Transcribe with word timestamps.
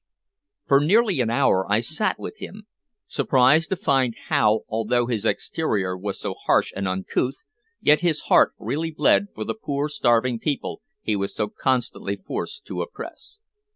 For 0.65 0.79
nearly 0.79 1.21
an 1.21 1.29
hour 1.29 1.71
I 1.71 1.81
sat 1.81 2.17
with 2.17 2.39
him, 2.39 2.65
surprised 3.07 3.69
to 3.69 3.75
find 3.75 4.15
how, 4.29 4.61
although 4.67 5.05
his 5.05 5.25
exterior 5.25 5.95
was 5.95 6.19
so 6.19 6.33
harsh 6.33 6.73
and 6.75 6.87
uncouth, 6.87 7.35
yet 7.81 7.99
his 7.99 8.21
heart 8.21 8.53
really 8.57 8.89
bled 8.89 9.27
for 9.35 9.43
the 9.43 9.53
poor 9.53 9.89
starving 9.89 10.39
people 10.39 10.81
he 11.03 11.15
was 11.15 11.35
so 11.35 11.49
constantly 11.49 12.15
forced 12.15 12.65
to 12.65 12.81
oppress. 12.81 13.37